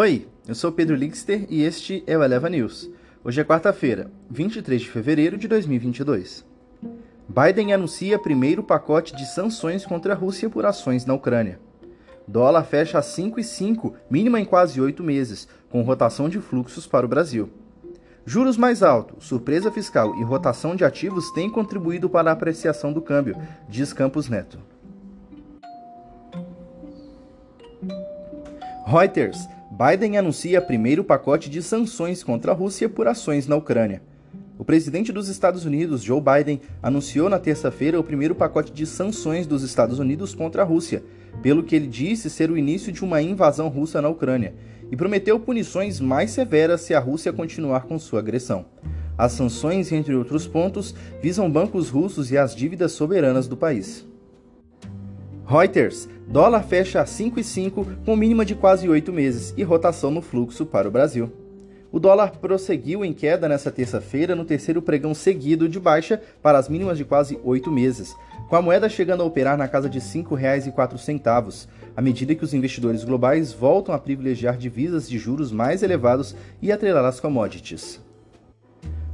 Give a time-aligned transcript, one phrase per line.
[0.00, 2.88] Oi, eu sou Pedro Lixter e este é o Eleva News.
[3.24, 6.46] Hoje é quarta-feira, 23 de fevereiro de 2022.
[7.28, 11.58] Biden anuncia primeiro pacote de sanções contra a Rússia por ações na Ucrânia.
[12.28, 17.08] Dólar fecha a 5,5, mínima em quase oito meses, com rotação de fluxos para o
[17.08, 17.50] Brasil.
[18.24, 23.02] Juros mais altos, surpresa fiscal e rotação de ativos têm contribuído para a apreciação do
[23.02, 23.36] câmbio,
[23.68, 24.60] diz Campos Neto.
[28.86, 29.57] Reuters.
[29.78, 34.02] Biden anuncia primeiro pacote de sanções contra a Rússia por ações na Ucrânia.
[34.58, 39.46] O presidente dos Estados Unidos, Joe Biden, anunciou na terça-feira o primeiro pacote de sanções
[39.46, 41.04] dos Estados Unidos contra a Rússia,
[41.44, 44.52] pelo que ele disse ser o início de uma invasão russa na Ucrânia,
[44.90, 48.66] e prometeu punições mais severas se a Rússia continuar com sua agressão.
[49.16, 54.07] As sanções, entre outros pontos, visam bancos russos e as dívidas soberanas do país.
[55.48, 56.06] Reuters.
[56.26, 60.86] Dólar fecha a 5,5 com mínima de quase 8 meses e rotação no fluxo para
[60.86, 61.32] o Brasil.
[61.90, 66.68] O dólar prosseguiu em queda nesta terça-feira no terceiro pregão seguido de baixa para as
[66.68, 68.14] mínimas de quase oito meses,
[68.46, 72.52] com a moeda chegando a operar na casa de R$ 5,04, à medida que os
[72.52, 77.98] investidores globais voltam a privilegiar divisas de juros mais elevados e atrelar as commodities.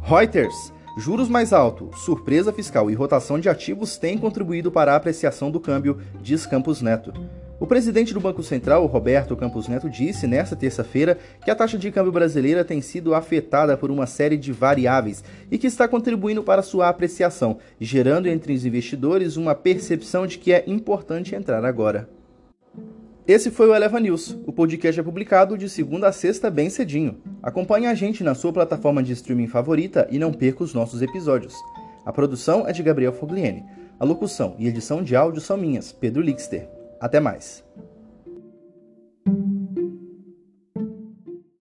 [0.00, 0.72] Reuters.
[0.96, 5.60] Juros mais altos, surpresa fiscal e rotação de ativos têm contribuído para a apreciação do
[5.60, 7.12] câmbio, diz Campos Neto.
[7.60, 11.92] O presidente do Banco Central, Roberto Campos Neto, disse nesta terça-feira que a taxa de
[11.92, 16.62] câmbio brasileira tem sido afetada por uma série de variáveis e que está contribuindo para
[16.62, 22.08] sua apreciação, gerando entre os investidores uma percepção de que é importante entrar agora.
[23.30, 24.36] Esse foi o Eleva News.
[24.44, 27.22] O podcast é publicado de segunda a sexta bem cedinho.
[27.40, 31.54] Acompanhe a gente na sua plataforma de streaming favorita e não perca os nossos episódios.
[32.04, 33.64] A produção é de Gabriel Fogliene.
[34.00, 36.68] A locução e edição de áudio são minhas, Pedro Lixter.
[37.00, 37.62] Até mais.